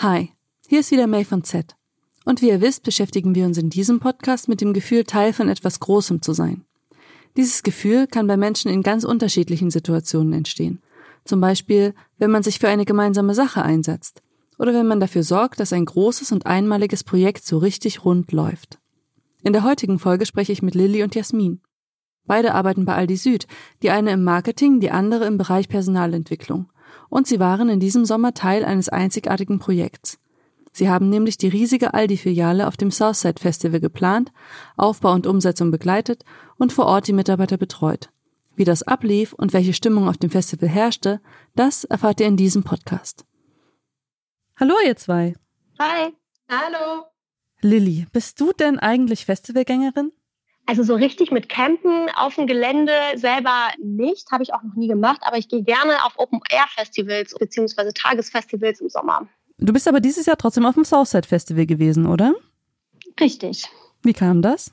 [0.00, 0.30] Hi,
[0.68, 1.74] hier ist wieder May von Z.
[2.26, 5.48] Und wie ihr wisst, beschäftigen wir uns in diesem Podcast mit dem Gefühl, Teil von
[5.48, 6.66] etwas Großem zu sein.
[7.38, 10.82] Dieses Gefühl kann bei Menschen in ganz unterschiedlichen Situationen entstehen.
[11.24, 14.22] Zum Beispiel, wenn man sich für eine gemeinsame Sache einsetzt
[14.58, 18.78] oder wenn man dafür sorgt, dass ein großes und einmaliges Projekt so richtig rund läuft.
[19.44, 21.62] In der heutigen Folge spreche ich mit Lilly und Jasmin.
[22.26, 23.46] Beide arbeiten bei Aldi Süd,
[23.82, 26.68] die eine im Marketing, die andere im Bereich Personalentwicklung
[27.08, 30.18] und sie waren in diesem Sommer Teil eines einzigartigen Projekts.
[30.72, 34.30] Sie haben nämlich die riesige Aldi-Filiale auf dem Southside Festival geplant,
[34.76, 36.24] Aufbau und Umsetzung begleitet
[36.58, 38.10] und vor Ort die Mitarbeiter betreut.
[38.56, 41.20] Wie das ablief und welche Stimmung auf dem Festival herrschte,
[41.54, 43.24] das erfahrt ihr in diesem Podcast.
[44.58, 45.34] Hallo ihr zwei.
[45.78, 46.12] Hi.
[46.48, 47.04] Hallo.
[47.60, 50.12] Lilly, bist du denn eigentlich Festivalgängerin?
[50.66, 54.88] Also so richtig mit Campen auf dem Gelände selber nicht, habe ich auch noch nie
[54.88, 57.92] gemacht, aber ich gehe gerne auf Open-Air-Festivals bzw.
[57.94, 59.28] Tagesfestivals im Sommer.
[59.58, 62.34] Du bist aber dieses Jahr trotzdem auf dem Southside Festival gewesen, oder?
[63.20, 63.66] Richtig.
[64.02, 64.72] Wie kam das?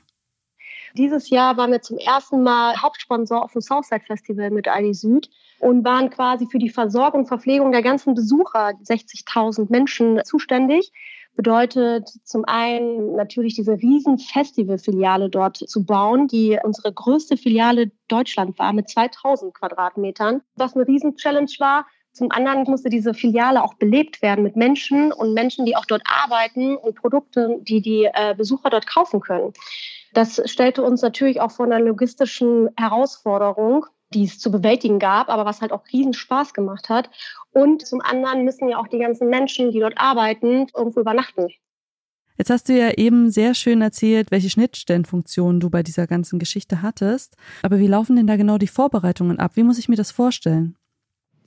[0.96, 5.30] Dieses Jahr waren wir zum ersten Mal Hauptsponsor auf dem Southside Festival mit Aldi Süd
[5.60, 10.92] und waren quasi für die Versorgung und Verpflegung der ganzen Besucher, 60.000 Menschen, zuständig
[11.34, 18.58] bedeutet zum einen natürlich diese riesen Festivalfiliale dort zu bauen, die unsere größte Filiale Deutschland
[18.58, 21.86] war mit 2000 Quadratmetern, was eine riesen Challenge war.
[22.12, 26.02] Zum anderen musste diese Filiale auch belebt werden mit Menschen und Menschen, die auch dort
[26.06, 29.52] arbeiten und Produkte, die die äh, Besucher dort kaufen können.
[30.12, 35.44] Das stellte uns natürlich auch vor einer logistischen Herausforderung, die es zu bewältigen gab, aber
[35.44, 37.10] was halt auch riesen Spaß gemacht hat.
[37.52, 41.48] Und zum anderen müssen ja auch die ganzen Menschen, die dort arbeiten, irgendwo übernachten.
[42.36, 46.82] Jetzt hast du ja eben sehr schön erzählt, welche Schnittstellenfunktionen du bei dieser ganzen Geschichte
[46.82, 47.36] hattest.
[47.62, 49.52] Aber wie laufen denn da genau die Vorbereitungen ab?
[49.54, 50.76] Wie muss ich mir das vorstellen?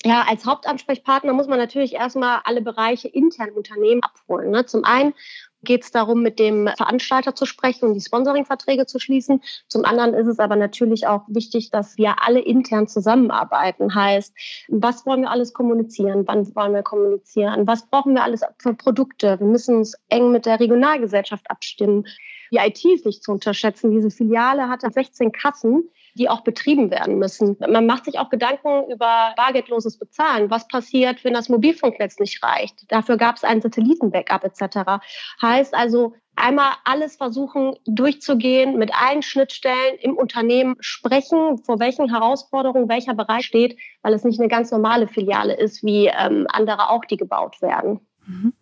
[0.05, 4.51] Ja, als Hauptansprechpartner muss man natürlich erstmal alle Bereiche intern im Unternehmen abholen.
[4.51, 4.65] Ne?
[4.65, 5.13] Zum einen
[5.63, 9.41] geht es darum, mit dem Veranstalter zu sprechen und die Sponsoringverträge zu schließen.
[9.67, 13.93] Zum anderen ist es aber natürlich auch wichtig, dass wir alle intern zusammenarbeiten.
[13.93, 14.33] Heißt,
[14.69, 16.23] was wollen wir alles kommunizieren?
[16.27, 17.67] Wann wollen wir kommunizieren?
[17.67, 19.39] Was brauchen wir alles für Produkte?
[19.39, 22.05] Wir müssen uns eng mit der Regionalgesellschaft abstimmen.
[22.51, 23.91] Die IT ist nicht zu unterschätzen.
[23.91, 27.57] Diese Filiale hatte 16 Kassen die auch betrieben werden müssen.
[27.59, 30.49] Man macht sich auch Gedanken über bargeldloses Bezahlen.
[30.49, 32.91] Was passiert, wenn das Mobilfunknetz nicht reicht?
[32.91, 35.03] Dafür gab es ein Satellitenbackup etc.
[35.41, 42.89] Heißt also, einmal alles versuchen durchzugehen, mit allen Schnittstellen im Unternehmen sprechen, vor welchen Herausforderungen
[42.89, 47.05] welcher Bereich steht, weil es nicht eine ganz normale Filiale ist, wie ähm, andere auch,
[47.05, 47.99] die gebaut werden.
[48.25, 48.53] Mhm.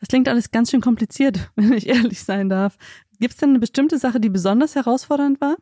[0.00, 2.76] Das klingt alles ganz schön kompliziert, wenn ich ehrlich sein darf.
[3.20, 5.56] Gibt es denn eine bestimmte Sache, die besonders herausfordernd war?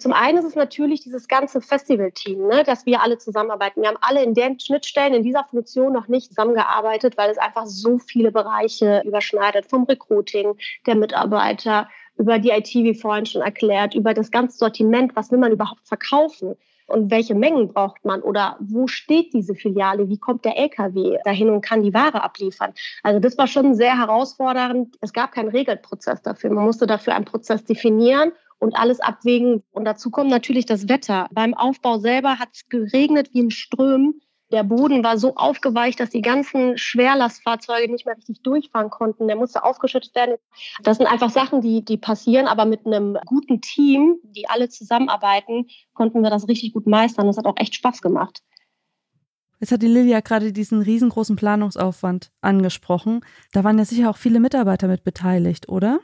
[0.00, 3.82] Zum einen ist es natürlich dieses ganze Festivalteam, ne, dass wir alle zusammenarbeiten.
[3.82, 7.66] Wir haben alle in den Schnittstellen, in dieser Funktion noch nicht zusammengearbeitet, weil es einfach
[7.66, 9.66] so viele Bereiche überschneidet.
[9.66, 10.56] Vom Recruiting
[10.86, 15.38] der Mitarbeiter, über die IT, wie vorhin schon erklärt, über das ganze Sortiment, was will
[15.38, 16.56] man überhaupt verkaufen
[16.86, 21.50] und welche Mengen braucht man oder wo steht diese Filiale, wie kommt der LKW dahin
[21.50, 22.72] und kann die Ware abliefern.
[23.02, 24.96] Also das war schon sehr herausfordernd.
[25.02, 26.50] Es gab keinen Regelprozess dafür.
[26.50, 29.64] Man musste dafür einen Prozess definieren und alles abwägen.
[29.72, 31.28] Und dazu kommt natürlich das Wetter.
[31.32, 34.20] Beim Aufbau selber hat es geregnet wie in Strömen.
[34.52, 39.28] Der Boden war so aufgeweicht, dass die ganzen Schwerlastfahrzeuge nicht mehr richtig durchfahren konnten.
[39.28, 40.36] Der musste aufgeschüttet werden.
[40.82, 42.48] Das sind einfach Sachen, die, die passieren.
[42.48, 47.26] Aber mit einem guten Team, die alle zusammenarbeiten, konnten wir das richtig gut meistern.
[47.26, 48.42] Das hat auch echt Spaß gemacht.
[49.60, 53.20] Jetzt hat die Lilia gerade diesen riesengroßen Planungsaufwand angesprochen.
[53.52, 56.00] Da waren ja sicher auch viele Mitarbeiter mit beteiligt, oder?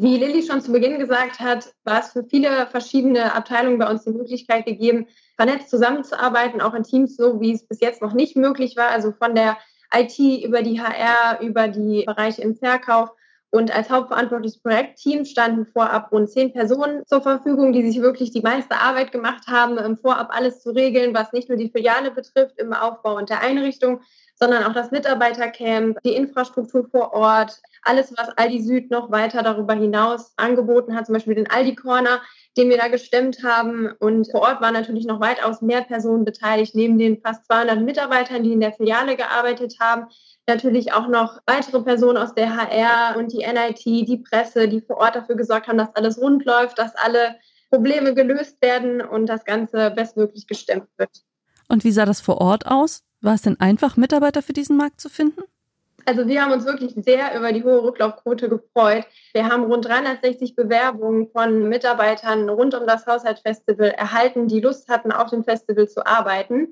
[0.00, 4.04] Wie Lilly schon zu Beginn gesagt hat, war es für viele verschiedene Abteilungen bei uns
[4.04, 8.36] die Möglichkeit gegeben, vernetzt zusammenzuarbeiten, auch in Teams, so wie es bis jetzt noch nicht
[8.36, 8.90] möglich war.
[8.90, 9.56] Also von der
[9.92, 13.10] IT über die HR, über die Bereiche im Verkauf.
[13.50, 18.42] Und als hauptverantwortliches Projektteam standen vorab rund zehn Personen zur Verfügung, die sich wirklich die
[18.42, 22.58] meiste Arbeit gemacht haben, im Vorab alles zu regeln, was nicht nur die Filiale betrifft
[22.58, 24.02] im Aufbau und der Einrichtung,
[24.38, 29.74] sondern auch das Mitarbeitercamp, die Infrastruktur vor Ort, alles, was Aldi Süd noch weiter darüber
[29.74, 32.20] hinaus angeboten hat, zum Beispiel den Aldi Corner,
[32.56, 33.90] den wir da gestemmt haben.
[33.98, 38.42] Und vor Ort waren natürlich noch weitaus mehr Personen beteiligt, neben den fast 200 Mitarbeitern,
[38.42, 40.06] die in der Filiale gearbeitet haben.
[40.46, 44.98] Natürlich auch noch weitere Personen aus der HR und die NIT, die Presse, die vor
[44.98, 47.36] Ort dafür gesorgt haben, dass alles rund läuft, dass alle
[47.70, 51.10] Probleme gelöst werden und das Ganze bestmöglich gestemmt wird.
[51.68, 53.02] Und wie sah das vor Ort aus?
[53.20, 55.42] War es denn einfach, Mitarbeiter für diesen Markt zu finden?
[56.04, 59.04] Also wir haben uns wirklich sehr über die hohe Rücklaufquote gefreut.
[59.34, 65.12] Wir haben rund 360 Bewerbungen von Mitarbeitern rund um das Haushaltsfestival erhalten, die Lust hatten,
[65.12, 66.68] auf dem Festival zu arbeiten.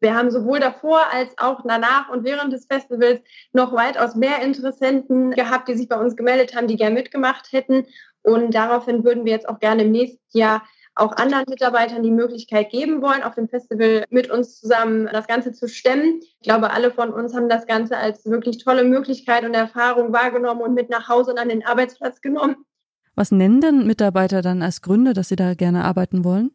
[0.00, 3.20] Wir haben sowohl davor als auch danach und während des Festivals
[3.52, 7.86] noch weitaus mehr Interessenten gehabt, die sich bei uns gemeldet haben, die gerne mitgemacht hätten.
[8.22, 10.62] Und daraufhin würden wir jetzt auch gerne im nächsten Jahr
[10.94, 15.52] auch anderen Mitarbeitern die Möglichkeit geben wollen, auf dem Festival mit uns zusammen das Ganze
[15.52, 16.20] zu stemmen.
[16.22, 20.60] Ich glaube, alle von uns haben das Ganze als wirklich tolle Möglichkeit und Erfahrung wahrgenommen
[20.60, 22.56] und mit nach Hause und an den Arbeitsplatz genommen.
[23.14, 26.52] Was nennen denn Mitarbeiter dann als Gründe, dass sie da gerne arbeiten wollen?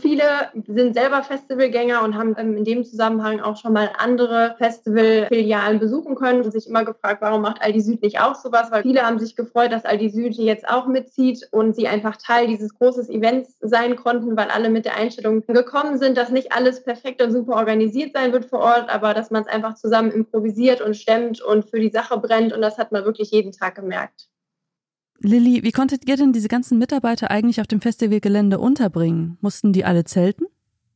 [0.00, 0.22] Viele
[0.66, 6.42] sind selber Festivalgänger und haben in dem Zusammenhang auch schon mal andere Festivalfilialen besuchen können
[6.42, 8.70] und sich immer gefragt, warum macht Aldi Süd nicht auch sowas?
[8.70, 12.46] Weil viele haben sich gefreut, dass Aldi Süd jetzt auch mitzieht und sie einfach Teil
[12.46, 16.82] dieses großen Events sein konnten, weil alle mit der Einstellung gekommen sind, dass nicht alles
[16.82, 20.80] perfekt und super organisiert sein wird vor Ort, aber dass man es einfach zusammen improvisiert
[20.80, 24.28] und stemmt und für die Sache brennt und das hat man wirklich jeden Tag gemerkt.
[25.20, 29.38] Lilly, wie konntet ihr denn diese ganzen Mitarbeiter eigentlich auf dem Festivalgelände unterbringen?
[29.40, 30.46] Mussten die alle zelten?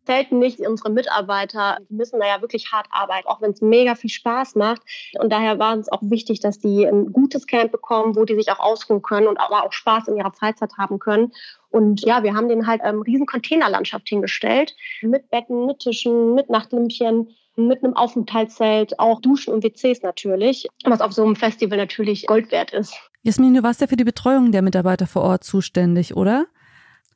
[0.07, 0.61] Zelten nicht.
[0.61, 4.83] Unsere Mitarbeiter müssen da ja wirklich hart arbeiten, auch wenn es mega viel Spaß macht.
[5.19, 8.51] Und daher war es auch wichtig, dass die ein gutes Camp bekommen, wo die sich
[8.51, 11.33] auch ausruhen können und aber auch Spaß in ihrer Freizeit haben können.
[11.71, 16.51] Und ja, wir haben denen halt eine riesen Containerlandschaft hingestellt, mit Betten, mit Tischen, mit
[16.51, 22.27] Nachtlämpchen, mit einem Aufenthaltszelt, auch Duschen und WCs natürlich, was auf so einem Festival natürlich
[22.27, 22.95] Gold wert ist.
[23.23, 26.47] Jasmin, du warst ja für die Betreuung der Mitarbeiter vor Ort zuständig, oder?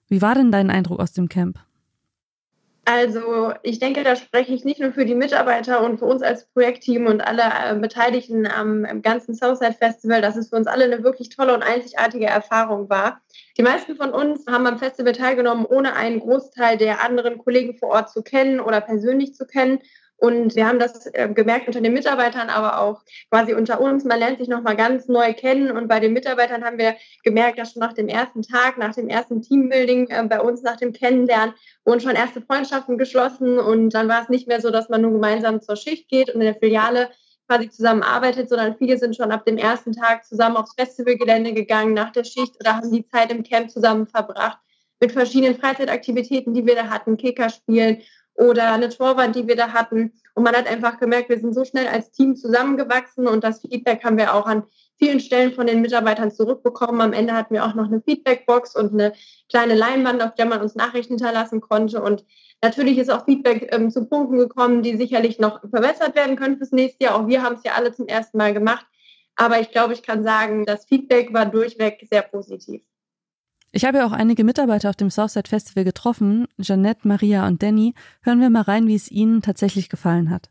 [0.09, 1.59] Wie war denn dein Eindruck aus dem Camp?
[2.87, 6.47] Also ich denke, da spreche ich nicht nur für die Mitarbeiter und für uns als
[6.49, 10.85] Projektteam und alle äh, Beteiligten am, am ganzen Southside Festival, dass es für uns alle
[10.85, 13.23] eine wirklich tolle und einzigartige Erfahrung war.
[13.57, 17.89] Die meisten von uns haben am Festival teilgenommen, ohne einen Großteil der anderen Kollegen vor
[17.89, 19.79] Ort zu kennen oder persönlich zu kennen.
[20.17, 24.05] Und wir haben das äh, gemerkt unter den Mitarbeitern, aber auch quasi unter uns.
[24.05, 25.71] Man lernt sich nochmal ganz neu kennen.
[25.71, 26.95] Und bei den Mitarbeitern haben wir
[27.25, 30.77] gemerkt, dass schon nach dem ersten Tag, nach dem ersten Teambuilding, äh, bei uns nach
[30.77, 33.59] dem Kennenlernen, wurden schon erste Freundschaften geschlossen.
[33.59, 36.41] Und dann war es nicht mehr so, dass man nur gemeinsam zur Schicht geht und
[36.41, 37.11] in der Filiale
[37.47, 42.11] quasi zusammenarbeitet, sondern viele sind schon ab dem ersten Tag zusammen aufs Festivalgelände gegangen nach
[42.11, 44.59] der Schicht oder haben die Zeit im Camp zusammen verbracht
[45.01, 48.03] mit verschiedenen Freizeitaktivitäten, die wir da hatten, Kickerspielen
[48.35, 50.13] oder eine Torwand, die wir da hatten.
[50.35, 54.05] Und man hat einfach gemerkt, wir sind so schnell als Team zusammengewachsen und das Feedback
[54.05, 54.65] haben wir auch an
[54.99, 57.01] vielen Stellen von den Mitarbeitern zurückbekommen.
[57.01, 59.13] Am Ende hatten wir auch noch eine Feedbackbox und eine
[59.49, 62.03] kleine Leinwand, auf der man uns Nachrichten hinterlassen konnte.
[62.03, 62.25] Und
[62.63, 66.73] natürlich ist auch Feedback ähm, zu Punkten gekommen, die sicherlich noch verbessert werden können fürs
[66.73, 67.17] nächste Jahr.
[67.17, 68.87] Auch wir haben es ja alle zum ersten Mal gemacht.
[69.37, 72.83] Aber ich glaube, ich kann sagen, das Feedback war durchweg sehr positiv.
[73.77, 76.47] Ich habe ja auch einige Mitarbeiter auf dem Southside Festival getroffen.
[76.61, 77.95] Jeanette, Maria und Danny.
[78.23, 80.49] Hören wir mal rein, wie es ihnen tatsächlich gefallen hat.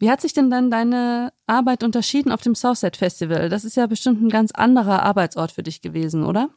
[0.00, 3.48] Wie hat sich denn dann deine Arbeit unterschieden auf dem Southside Festival?
[3.48, 6.50] Das ist ja bestimmt ein ganz anderer Arbeitsort für dich gewesen, oder?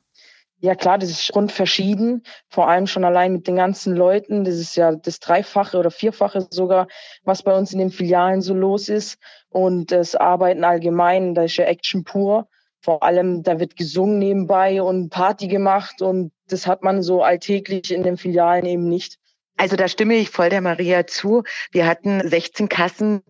[0.57, 2.23] Ja klar, das ist grundverschieden.
[2.49, 4.43] Vor allem schon allein mit den ganzen Leuten.
[4.43, 6.87] Das ist ja das Dreifache oder Vierfache sogar,
[7.23, 9.19] was bei uns in den Filialen so los ist.
[9.49, 12.47] Und das Arbeiten allgemein, da ist ja Action pur.
[12.85, 17.91] Vor allem, da wird gesungen nebenbei und Party gemacht und das hat man so alltäglich
[17.91, 19.17] in den Filialen eben nicht.
[19.57, 21.41] Also da stimme ich voll der Maria zu.
[21.71, 23.23] Wir hatten 16 Kassen.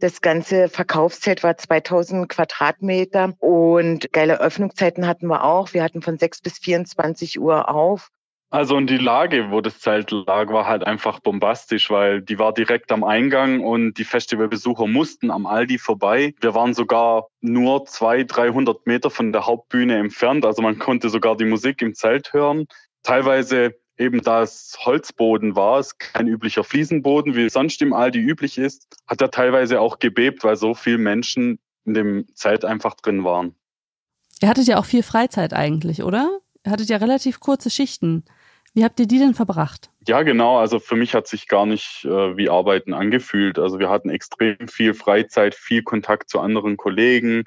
[0.00, 5.74] Das ganze Verkaufszelt war 2000 Quadratmeter und geile Öffnungszeiten hatten wir auch.
[5.74, 8.08] Wir hatten von 6 bis 24 Uhr auf.
[8.52, 12.52] Also und die Lage, wo das Zelt lag, war halt einfach bombastisch, weil die war
[12.52, 16.34] direkt am Eingang und die Festivalbesucher mussten am Aldi vorbei.
[16.38, 21.34] Wir waren sogar nur zwei, 300 Meter von der Hauptbühne entfernt, also man konnte sogar
[21.34, 22.66] die Musik im Zelt hören.
[23.02, 28.58] Teilweise eben da es Holzboden war, es kein üblicher Fliesenboden, wie sonst im Aldi üblich
[28.58, 33.24] ist, hat er teilweise auch gebebt, weil so viele Menschen in dem Zelt einfach drin
[33.24, 33.54] waren.
[34.42, 36.40] Ihr hattet ja auch viel Freizeit eigentlich, oder?
[36.66, 38.24] Ihr hattet ja relativ kurze Schichten.
[38.74, 39.90] Wie habt ihr die denn verbracht?
[40.06, 40.58] Ja, genau.
[40.58, 43.58] Also für mich hat sich gar nicht äh, wie Arbeiten angefühlt.
[43.58, 47.44] Also wir hatten extrem viel Freizeit, viel Kontakt zu anderen Kollegen.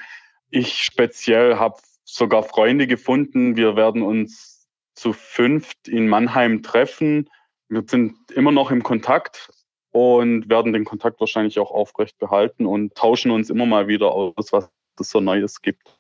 [0.52, 3.56] Ich speziell habe sogar Freunde gefunden.
[3.58, 7.30] Wir werden uns zu fünft in Mannheim treffen.
[7.70, 9.50] Wir sind immer noch im Kontakt
[9.92, 14.52] und werden den Kontakt wahrscheinlich auch aufrecht behalten und tauschen uns immer mal wieder aus,
[14.52, 15.95] was es so Neues gibt.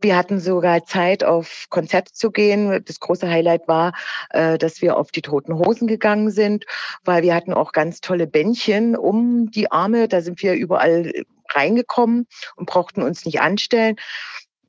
[0.00, 2.82] Wir hatten sogar Zeit, auf Konzerte zu gehen.
[2.84, 3.92] Das große Highlight war,
[4.30, 6.66] äh, dass wir auf die Toten Hosen gegangen sind,
[7.04, 10.06] weil wir hatten auch ganz tolle Bändchen um die Arme.
[10.06, 11.12] Da sind wir überall
[11.50, 12.26] reingekommen
[12.56, 13.96] und brauchten uns nicht anstellen.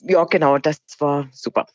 [0.02, 1.68] Ja, genau, das war super.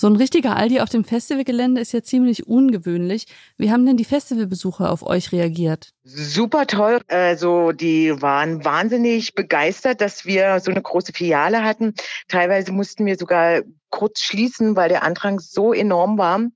[0.00, 3.26] So ein richtiger Aldi auf dem Festivalgelände ist ja ziemlich ungewöhnlich.
[3.58, 5.90] Wie haben denn die Festivalbesucher auf euch reagiert?
[6.04, 7.02] Super toll.
[7.08, 11.92] Also die waren wahnsinnig begeistert, dass wir so eine große Filiale hatten.
[12.28, 16.46] Teilweise mussten wir sogar kurz schließen, weil der Andrang so enorm war.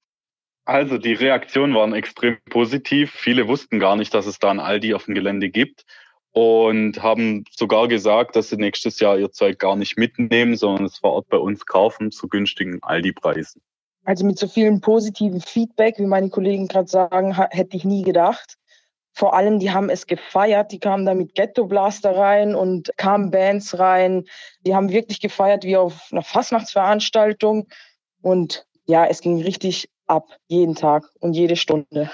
[0.65, 3.13] Also die Reaktionen waren extrem positiv.
[3.13, 5.85] Viele wussten gar nicht, dass es da ein Aldi auf dem Gelände gibt
[6.35, 10.99] und haben sogar gesagt, dass sie nächstes Jahr ihr Zeug gar nicht mitnehmen, sondern es
[10.99, 13.62] vor Ort bei uns kaufen zu günstigen Aldi-Preisen.
[14.05, 18.57] Also mit so vielen positiven Feedback, wie meine Kollegen gerade sagen, hätte ich nie gedacht.
[19.12, 20.73] Vor allem, die haben es gefeiert.
[20.73, 24.25] Die kamen da mit Ghetto Blaster rein und kamen Bands rein.
[24.67, 27.69] Die haben wirklich gefeiert wie auf einer Fastnachtsveranstaltung.
[28.23, 32.11] Und ja, es ging richtig ab, jeden Tag und jede Stunde.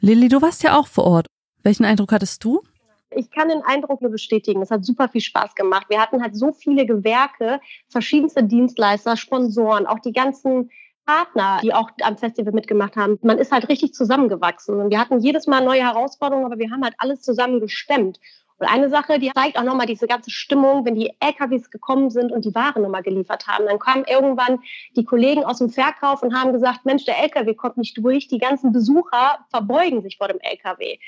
[0.00, 1.26] Lilly, du warst ja auch vor Ort.
[1.62, 2.62] Welchen Eindruck hattest du?
[3.10, 4.62] Ich kann den Eindruck nur bestätigen.
[4.62, 5.86] Es hat super viel Spaß gemacht.
[5.88, 10.70] Wir hatten halt so viele Gewerke, verschiedenste Dienstleister, Sponsoren, auch die ganzen
[11.06, 13.18] Partner, die auch am Festival mitgemacht haben.
[13.22, 14.80] Man ist halt richtig zusammengewachsen.
[14.80, 18.20] Und wir hatten jedes Mal neue Herausforderungen, aber wir haben halt alles zusammen gestemmt.
[18.60, 22.30] Und eine Sache, die zeigt auch nochmal diese ganze Stimmung, wenn die LKWs gekommen sind
[22.30, 23.64] und die Waren nochmal geliefert haben.
[23.64, 24.60] Dann kamen irgendwann
[24.96, 28.28] die Kollegen aus dem Verkauf und haben gesagt, Mensch, der LKW kommt nicht durch.
[28.28, 30.98] Die ganzen Besucher verbeugen sich vor dem LKW.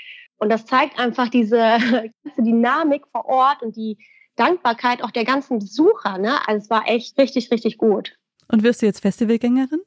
[0.43, 1.57] Und das zeigt einfach diese
[2.25, 3.97] ganze Dynamik vor Ort und die
[4.35, 6.19] Dankbarkeit auch der ganzen Besucher.
[6.19, 6.37] Ne?
[6.49, 8.19] Also es war echt richtig, richtig gut.
[8.49, 9.81] Und wirst du jetzt Festivalgängerin?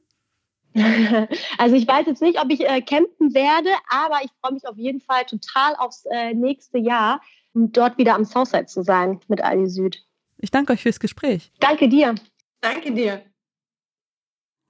[1.58, 4.76] Also ich weiß jetzt nicht, ob ich äh, campen werde, aber ich freue mich auf
[4.76, 7.20] jeden Fall total aufs äh, nächste Jahr,
[7.54, 10.04] um dort wieder am Southside zu sein mit Aldi Süd.
[10.38, 11.52] Ich danke euch fürs Gespräch.
[11.60, 12.14] Danke dir.
[12.60, 13.22] Danke dir.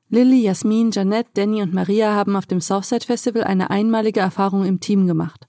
[0.09, 4.81] Lilly, Jasmin, Janette, Danny und Maria haben auf dem Southside Festival eine einmalige Erfahrung im
[4.81, 5.47] Team gemacht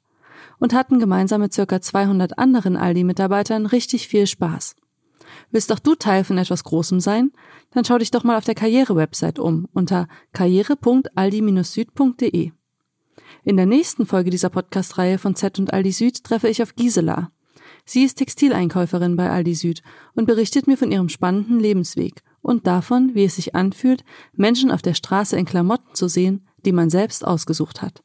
[0.60, 1.82] und hatten gemeinsam mit ca.
[1.82, 4.76] 200 anderen Aldi-Mitarbeitern richtig viel Spaß.
[5.52, 7.32] Willst doch du Teil von etwas Großem sein?
[7.72, 12.52] Dann schau dich doch mal auf der Karriere-Website um unter karriere.aldi-süd.de.
[13.44, 17.32] In der nächsten Folge dieser Podcast-Reihe von Z und Aldi Süd treffe ich auf Gisela.
[17.86, 19.82] Sie ist Textileinkäuferin bei Aldi Süd
[20.14, 24.82] und berichtet mir von ihrem spannenden Lebensweg und davon, wie es sich anfühlt, Menschen auf
[24.82, 28.04] der Straße in Klamotten zu sehen, die man selbst ausgesucht hat.